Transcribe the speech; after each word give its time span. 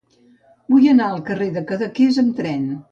Vull 0.73 0.87
anar 0.93 1.11
al 1.11 1.21
carrer 1.29 1.51
de 1.59 1.65
Cadaqués 1.73 2.23
amb 2.25 2.39
tren. 2.43 2.69